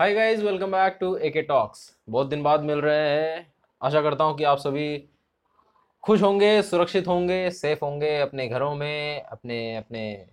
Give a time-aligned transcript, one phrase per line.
[0.00, 4.00] Hi guys welcome back to A K talks बहुत दिन बाद मिल रहे हैं। आशा
[4.02, 4.96] करता हूँ कि आप सभी
[6.04, 10.26] खुश होंगे, सुरक्षित होंगे सेफ़ होंगे अपने घरों में, अपने अपने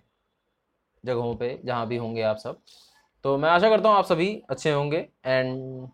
[1.04, 2.60] जगहों पे, जहाँ भी होंगे आप सब।
[3.24, 5.88] तो मैं आशा करता हूँ आप सभी अच्छे होंगे। एंड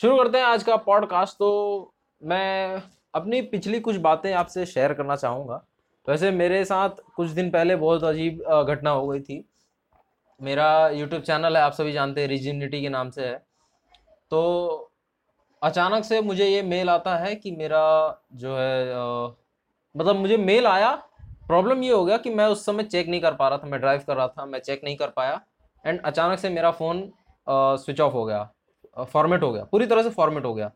[0.00, 2.82] शुरू करते हैं आज का पॉडकास्ट तो मैं
[3.14, 5.64] अपनी पिछली कुछ बातें आपसे शेयर करना चाहूँगा।
[6.08, 9.44] वैसे मेरे साथ कुछ दिन पहले बहुत अजीब घटना हो गई थी।
[10.40, 13.36] मेरा यूट्यूब चैनल है आप सभी जानते हैं रिजिनिटी के नाम से है।
[14.32, 14.90] तो
[15.62, 17.82] अचानक से मुझे ये मेल आता है कि मेरा
[18.34, 19.34] जो है अ,
[19.94, 20.94] मतलब मुझे मेल आया।
[21.46, 23.80] प्रॉब्लम ये हो गया कि मैं उस समय चेक नहीं कर पा रहा था मैं
[23.80, 25.40] ड्राइव कर रहा था मैं चेक नहीं कर पाया।
[25.84, 27.02] एंड अचानक से मेरा फ़ोन
[27.46, 30.70] स्विच ऑफ़ हो गया फॉर्मेट हो गया पूरी तरह से फॉर्मेट हो गया।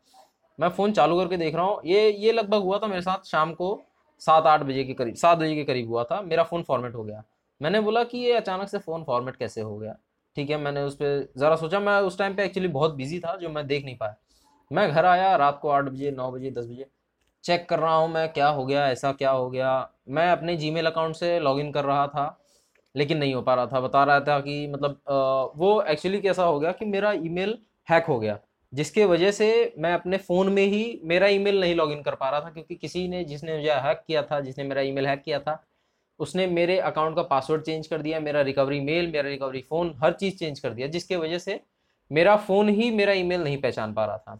[0.59, 3.53] मैं फ़ोन चालू करके देख रहा हूँ ये ये लगभग हुआ था मेरे साथ शाम
[3.53, 3.79] को
[4.21, 7.03] सात आठ बजे के करीब सात बजे के करीब हुआ था मेरा फ़ोन फॉर्मेट हो
[7.03, 7.23] गया।
[7.61, 9.95] मैंने बोला कि ये अचानक से फ़ोन फॉर्मेट कैसे हो गया?
[10.37, 13.35] ठीक है, मैंने उस पर ज़रा सोचा, मैं उस टाइम पे एक्चुअली बहुत बिज़ी था
[13.37, 14.15] जो मैं देख नहीं पाया।
[14.71, 16.85] मैं घर आया रात को आठ बजे, नौ बजे, दस बजे
[17.43, 20.85] चेक कर रहा हूँ मैं, क्या हो गया, ऐसा क्या हो गया। मैं अपने जीमेल
[20.85, 22.37] अकाउंट से लॉगिन कर रहा था,
[22.95, 25.01] लेकिन नहीं हो पा रहा था। बता रहा था कि मतलब
[25.57, 28.37] वो एक्चुअली कैसा हो गया कि मेरा ईमेल हैक हो गया,
[28.73, 32.41] जिसके वजह से मैं अपने फ़ोन में ही मेरा ईमेल नहीं लॉगिन कर पा रहा
[32.41, 35.63] था, क्योंकि किसी ने, जिसने मुझे हैक किया था, जिसने मेरा ईमेल हैक किया था
[36.21, 40.13] उसने मेरे अकाउंट का पासवर्ड चेंज कर दिया मेरा रिकवरी मेल मेरा रिकवरी फ़ोन हर
[40.13, 41.59] चीज़ चेंज कर दिया जिसके वजह से
[42.11, 44.39] मेरा फ़ोन ही मेरा ईमेल नहीं पहचान पा रहा था।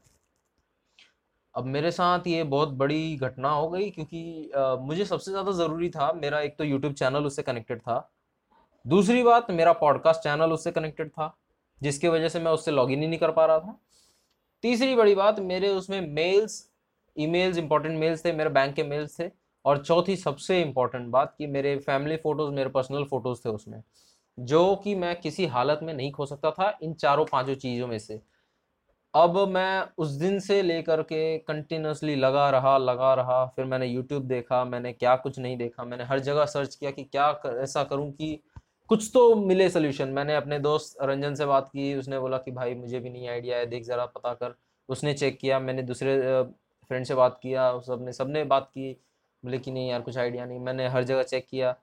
[1.56, 5.90] अब मेरे साथ ये बहुत बड़ी घटना हो गई क्योंकि अ, मुझे सबसे ज़्यादा ज़रूरी
[5.90, 8.12] था मेरा एक तो यूट्यूब चैनल उससे कनेक्टेड था।
[8.86, 11.34] दूसरी बात मेरा पॉडकास्ट चैनल उससे कनेक्टेड था
[11.82, 13.78] जिसकी वजह से मैं उससे लॉगिन ही नहीं कर पा रहा था।
[14.64, 16.66] तीसरी बड़ी बात मेरे उसमें मेल्स
[17.16, 19.30] ईमेल्स इंपॉर्टेंट मेल्स थे मेरे बैंक के मेल्स थे।
[19.66, 23.82] और चौथी सबसे इम्पोर्टेंट बात कि मेरे फैमिली फ़ोटोज़ मेरे पर्सनल फ़ोटोज़ थे उसमें
[24.38, 27.98] जो कि मैं किसी हालत में नहीं खो सकता था इन चारों पाँचों चीज़ों में
[28.00, 28.22] से।
[29.14, 34.24] अब मैं उस दिन से लेकर के कंटिन्यूसली लगा रहा लगा रहा फिर मैंने यूट्यूब
[34.24, 37.84] देखा मैंने क्या कुछ नहीं देखा मैंने हर जगह सर्च किया कि क्या कर, ऐसा
[37.84, 38.40] करूँ कि
[38.90, 42.76] कुछ तो मिले सोल्यूशन मैंने अपने दोस्त रंजन से बात की उसने बोला कि भाई
[42.76, 44.56] मुझे भी नहीं आइडिया है देख ज़रा पता कर।
[44.90, 46.18] उसने चेक किया मैंने दूसरे
[46.92, 48.92] फ्रेंड से बात किया सबने सबने बात की
[49.44, 51.76] बोले कि नहीं यार कुछ आइडिया नहीं। मैंने हर जगह चेक किया।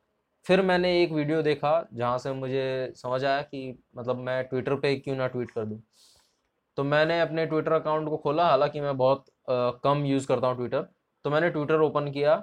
[0.46, 3.60] फिर मैंने एक वीडियो देखा जहाँ से मुझे समझ आया कि
[3.96, 5.80] मतलब मैं ट्विटर पे क्यों ना ट्वीट कर दूँ।
[6.76, 9.52] तो मैंने अपने ट्विटर अकाउंट को खोला। हालाँकि मैं बहुत अ,
[9.84, 10.82] कम यूज़ करता हूँ ट्विटर
[11.24, 12.34] तो मैंने ट्विटर ओपन किया।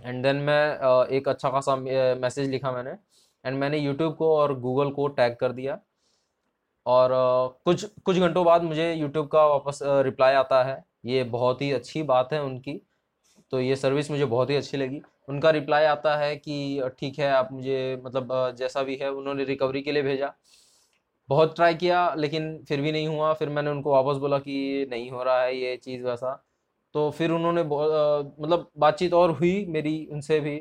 [0.00, 2.96] एंड देन मैं अ, एक अच्छा खासा मैसेज लिखा मैंने।
[3.44, 5.80] एंड मैंने यूट्यूब को और गूगल को टैग कर दिया।
[6.86, 11.62] और अ, कुछ कुछ घंटों बाद मुझे यूट्यूब का वापस रिप्लाई आता है। ये बहुत
[11.62, 12.80] ही अच्छी बात है उनकी।
[13.52, 17.30] तो ये सर्विस मुझे बहुत ही अच्छी लगी। उनका रिप्लाई आता है कि ठीक है,
[17.32, 20.32] आप मुझे मतलब जैसा भी है, उन्होंने रिकवरी के लिए भेजा।
[21.28, 25.10] बहुत ट्राई किया, लेकिन फिर भी नहीं हुआ। फिर मैंने उनको वापस बोला कि, नहीं
[25.10, 26.34] हो रहा है ये चीज़ वैसा।
[26.94, 30.56] तो फिर उन्होंने मतलब बातचीत और हुई मेरी उनसे भी।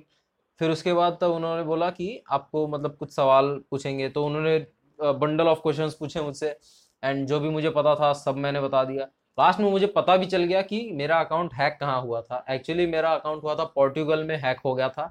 [0.59, 4.57] फिर उसके बाद तब उन्होंने बोला कि, आपको मतलब कुछ सवाल पूछेंगे। तो उन्होंने
[4.99, 6.55] बंडल ऑफ़ क्वेश्चंस पूछे मुझसे।
[7.03, 9.07] एंड जो भी मुझे पता था, सब मैंने बता दिया।
[9.37, 12.85] लास्ट में मुझे पता भी चल गया कि मेरा अकाउंट हैक कहाँ हुआ था। एक्चुअली
[12.87, 15.03] मेरा अकाउंट हुआ था पोर्टुगल में हैक हो गया था।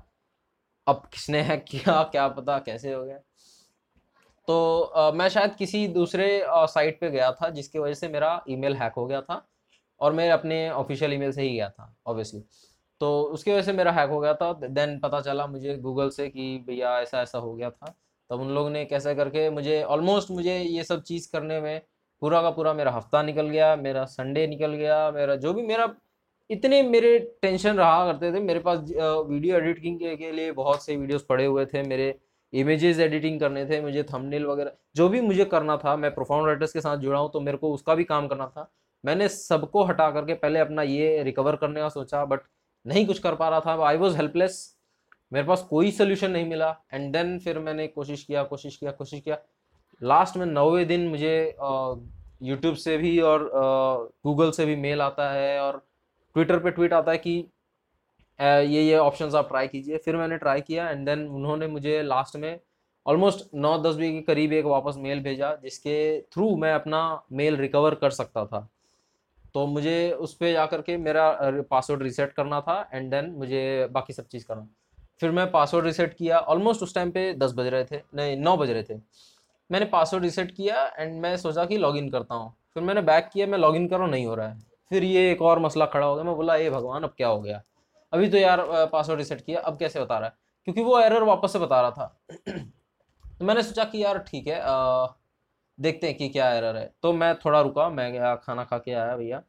[0.87, 3.19] अब किसने हैक किया क्या पता कैसे हो गया।
[4.49, 8.77] तो अ, मैं शायद किसी दूसरे साइट पे गया था जिसकी वजह से मेरा ईमेल
[8.77, 9.45] हैक हो गया था
[10.01, 12.43] और मैं अपने ऑफिशियल ईमेल से ही गया था ऑब्वियसली
[13.01, 16.29] तो उसकी वजह से मेरा हैक हो गया था। देन पता चला मुझे गूगल से
[16.29, 17.95] कि भैया ऐसा ऐसा हो गया था।
[18.31, 21.81] तब उन लोगों ने कैसे करके मुझे ऑलमोस्ट मुझे ये सब चीज़ करने में
[22.23, 25.93] पूरा का पूरा मेरा हफ़्ता निकल गया मेरा संडे निकल गया मेरा जो भी मेरा
[26.51, 30.97] इतने मेरे टेंशन रहा करते थे। मेरे पास वीडियो एडिटिंग के, के लिए बहुत से
[30.97, 32.15] वीडियोस पड़े हुए थे मेरे
[32.53, 36.73] इमेजेस एडिटिंग करने थे मुझे थंबनेल वगैरह जो भी मुझे करना था मैं प्रोफाउंड राइटर्स
[36.73, 38.71] के साथ जुड़ा हूँ तो मेरे को उसका भी काम करना था।
[39.05, 42.41] मैंने सबको हटा करके पहले अपना ये रिकवर करने का सोचा बट
[42.85, 44.59] नहीं कुछ कर पा रहा था। आई वॉज़ हेल्पलेस
[45.33, 49.21] मेरे पास कोई सोल्यूशन नहीं मिला। एंड देन फिर मैंने कोशिश किया कोशिश किया कोशिश
[49.21, 49.39] किया।
[50.01, 51.37] लास्ट में नौवे दिन मुझे
[52.43, 53.49] यूट्यूब से भी और
[54.25, 55.83] गूगल से भी मेल आता है और
[56.37, 57.33] ट्विटर पे ट्वीट आता है कि
[58.39, 62.37] ये ये ऑप्शंस आप ट्राई कीजिए। फिर मैंने ट्राई किया एंड देन उन्होंने मुझे लास्ट
[62.37, 62.59] में
[63.07, 67.57] ऑलमोस्ट नौ दस बजे के करीब एक वापस मेल भेजा, जिसके थ्रू मैं अपना मेल
[67.57, 68.69] रिकवर कर सकता था।
[69.55, 71.31] तो मुझे उस पर जा करके मेरा
[71.71, 74.69] पासवर्ड रिसेट करना था एंड देन मुझे बाकी सब चीज़ करना।
[75.21, 78.57] फिर मैं पासवर्ड रिसेट किया। ऑलमोस्ट उस टाइम पे दस बज रहे थे, नहीं, नौ
[78.57, 78.99] बज रहे थे।
[79.71, 83.47] मैंने पासवर्ड रिसेट किया एंड मैं सोचा कि लॉगिन करता हूँ। फिर मैंने बैक किया
[83.47, 84.59] मैं लॉगिन कर रहा हूँ नहीं हो रहा है।
[84.91, 87.41] फिर ये एक और मसला खड़ा हो गया। मैं बोला ए भगवान अब क्या हो
[87.41, 87.63] गया?
[88.13, 90.35] अभी तो यार पासवर्ड रिसेट किया अब कैसे बता रहा है?
[90.65, 92.17] क्योंकि वो एरर वापस से बता रहा था।
[93.39, 95.07] तो मैंने सोचा कि यार ठीक है अ,
[95.79, 98.93] देखते हैं कि क्या एरर है। तो मैं थोड़ा रुका मैं गया खाना खा के
[98.93, 99.43] आया भैया।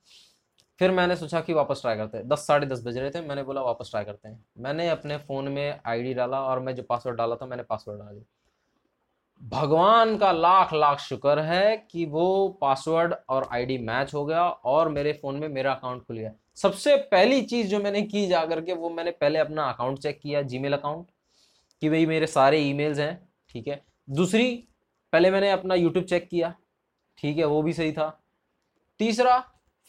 [0.79, 3.44] फिर मैंने सोचा कि वापस ट्राई करते हैं। दस साढ़े दस बज रहे थे मैंने
[3.44, 7.17] बोला वापस ट्राई करते हैं। मैंने अपने फ़ोन में आईडी डाला और मैं जो पासवर्ड
[7.17, 8.21] डाला था मैंने पासवर्ड डाल।
[9.51, 14.89] भगवान का लाख लाख शुक्र है कि वो पासवर्ड और आईडी मैच हो गया और
[14.89, 18.74] मेरे फ़ोन में मेरा अकाउंट खुल गया। सबसे पहली चीज़ जो मैंने की जा करके
[18.74, 21.07] वो मैंने पहले अपना अकाउंट चेक किया जीमेल अकाउंट
[21.81, 24.56] कि भाई मेरे सारे ईमेल्स हैं, ठीक है। दूसरी,
[25.13, 26.53] पहले मैंने अपना यूट्यूब चेक किया,
[27.18, 28.09] ठीक है, वो भी सही था।
[29.00, 29.38] तीसरा,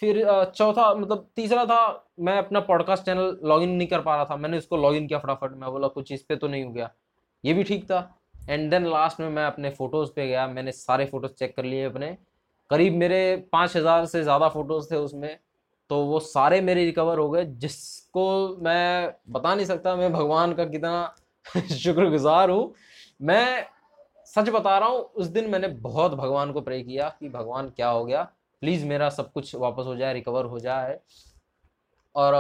[0.03, 0.25] फिर
[0.57, 4.59] चौथा मतलब तीसरा था, मैं अपना पॉडकास्ट चैनल लॉगिन नहीं कर पा रहा था, मैंने
[4.59, 6.91] उसको लॉगिन किया फटाफट, मैं बोला कुछ इस पर तो नहीं हो गया।
[7.45, 8.01] ये भी ठीक था।
[8.49, 11.85] एंड देन लास्ट में मैं अपने फ़ोटोज़ पे गया, मैंने सारे फ़ोटोज़ चेक कर लिए
[11.85, 12.17] अपने।
[12.71, 15.39] करीब मेरे पाँच हज़ार से ज़्यादा फ़ोटोज़ थे उसमें
[15.91, 20.65] तो वो सारे मेरे रिकवर हो गए, जिसको मैं बता नहीं सकता, मैं भगवान का
[20.65, 21.15] कितना
[21.73, 22.73] शुक्रगुजार हूँ।
[23.23, 23.67] मैं
[24.27, 27.89] सच बता रहा हूँ, उस दिन मैंने बहुत भगवान को प्रे किया कि भगवान क्या
[27.89, 28.23] हो गया
[28.63, 30.99] प्लीज़ मेरा सब कुछ वापस हो जाए रिकवर हो जाए।
[32.15, 32.35] और,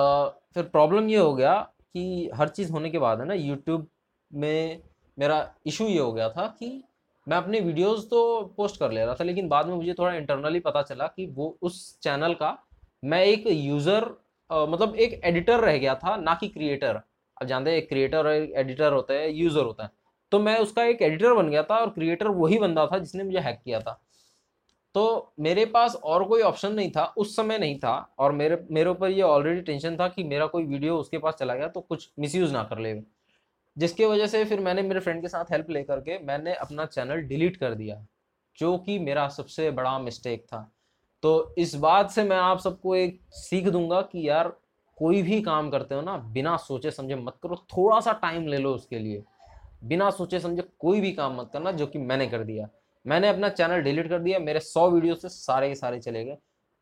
[0.54, 1.54] फिर प्रॉब्लम ये हो गया
[1.93, 3.87] कि हर चीज़ होने के बाद है ना यूट्यूब
[4.31, 4.82] में
[5.19, 6.82] मेरा इशू ये हो गया था कि
[7.26, 10.61] मैं अपने वीडियोस तो पोस्ट कर ले रहा था, लेकिन बाद में मुझे थोड़ा इंटरनली
[10.61, 12.56] पता चला कि वो उस चैनल का
[13.03, 14.05] मैं एक यूज़र
[14.50, 17.00] मतलब एक एडिटर रह गया था, ना कि क्रिएटर
[17.37, 19.91] अब जानते हैं, एक क्रिएटर और एडिटर होता है यूज़र होता है।
[20.32, 23.38] तो मैं उसका एक एडिटर बन गया था और क्रिएटर वही बंदा था जिसने मुझे
[23.41, 23.99] हैक किया था।
[24.94, 28.91] तो मेरे पास और कोई ऑप्शन नहीं था, उस समय नहीं था, और मेरे मेरे
[28.91, 32.09] ऊपर ये ऑलरेडी टेंशन था कि मेरा कोई वीडियो उसके पास चला गया तो कुछ
[32.19, 32.93] मिसयूज़ ना कर ले।
[33.77, 37.17] जिसकी वजह से फिर मैंने मेरे फ्रेंड के साथ हेल्प लेकर के मैंने अपना चैनल
[37.17, 38.07] डिलीट कर दिया,
[38.59, 40.73] जो कि मेरा सबसे बड़ा मिस्टेक था।
[41.23, 44.49] तो इस बात से मैं आप सबको एक सीख दूँगा कि यार,
[44.99, 48.59] कोई भी काम करते हो ना, बिना सोचे समझे मत करो थोड़ा सा टाइम ले
[48.59, 49.23] लो उसके लिए।
[49.85, 52.69] बिना सोचे समझे कोई भी काम मत करना, जो कि मैंने कर दिया।
[53.07, 56.37] मैंने अपना चैनल डिलीट कर दिया, मेरे सौ वीडियो से सारे के सारे चले गए।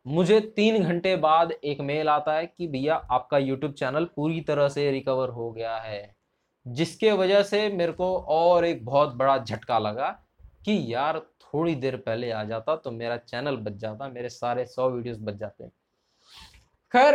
[0.06, 4.68] मुझे तीन घंटे बाद एक मेल आता है कि भैया, आपका यूट्यूब चैनल पूरी तरह
[4.68, 6.19] से रिकवर हो गया है।
[6.70, 10.08] जिसके वजह से मेरे को और एक बहुत बड़ा झटका लगा
[10.64, 14.88] कि यार थोड़ी देर पहले आ जाता तो मेरा चैनल बच जाता, मेरे सारे सौ
[14.90, 15.68] वीडियोस बच जाते।
[16.94, 17.14] खैर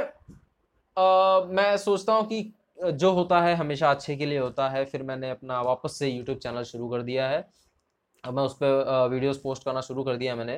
[1.49, 2.51] मैं सोचता हूँ कि
[2.83, 6.37] जो होता है हमेशा अच्छे के लिए होता है, फिर मैंने अपना वापस से यूट्यूब
[6.39, 7.47] चैनल शुरू कर दिया है।
[8.23, 10.57] अब मैं उस पर वीडियोज़ पोस्ट करना शुरू कर दिया मैंने।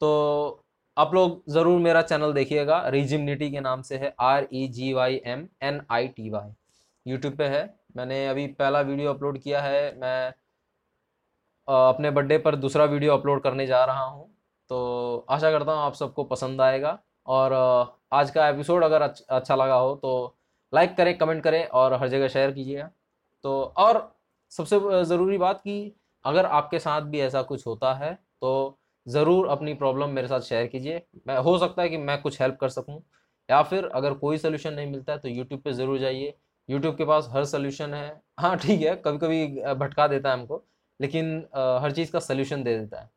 [0.00, 0.64] तो
[0.96, 5.20] आप लोग ज़रूर मेरा चैनल देखिएगा रिजिमनिटी के नाम से है R E G Y
[5.26, 6.50] M N I T Y
[7.06, 7.62] YouTube पे है।
[7.94, 10.32] मैंने अभी पहला वीडियो अपलोड किया है, मैं
[11.68, 14.28] अपने बर्थडे पर दूसरा वीडियो अपलोड करने जा रहा हूँ।
[14.70, 17.52] तो आशा करता हूँ आप सबको पसंद आएगा और
[18.12, 20.36] आज का एपिसोड अगर अच्छा लगा हो तो
[20.72, 22.90] लाइक करें, कमेंट करें और हर जगह शेयर कीजिएगा।
[23.44, 24.00] तो और
[24.52, 25.94] सबसे ज़रूरी बात कि
[26.24, 30.66] अगर आपके साथ भी ऐसा कुछ होता है तो ज़रूर अपनी प्रॉब्लम मेरे साथ शेयर
[30.68, 33.00] कीजिए। मैं, हो सकता है कि मैं कुछ हेल्प कर सकूँ
[33.48, 36.34] या फिर अगर कोई सोल्यूशन नहीं मिलता है तो यूट्यूब पे ज़रूर जाइए।
[36.68, 40.62] यूट्यूब के पास हर सोल्यूशन है। हाँ ठीक है कभी कभी भटका देता है हमको,
[41.00, 41.36] लेकिन
[41.82, 43.10] हर चीज़ का सोल्यूशन दे देता है।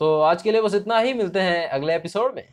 [0.00, 2.52] तो आज के लिए बस इतना ही, मिलते हैं अगले एपिसोड में।